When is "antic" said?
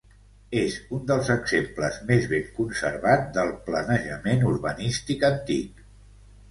5.33-5.89